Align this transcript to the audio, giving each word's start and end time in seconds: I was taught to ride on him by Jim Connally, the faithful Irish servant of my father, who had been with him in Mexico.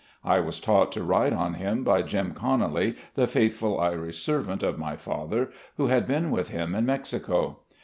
I 0.23 0.39
was 0.39 0.59
taught 0.59 0.91
to 0.93 1.03
ride 1.03 1.31
on 1.31 1.53
him 1.53 1.83
by 1.83 2.01
Jim 2.01 2.33
Connally, 2.33 2.95
the 3.13 3.27
faithful 3.27 3.79
Irish 3.79 4.17
servant 4.17 4.63
of 4.63 4.79
my 4.79 4.95
father, 4.95 5.51
who 5.77 5.89
had 5.93 6.07
been 6.07 6.31
with 6.31 6.49
him 6.49 6.73
in 6.73 6.87
Mexico. 6.87 7.59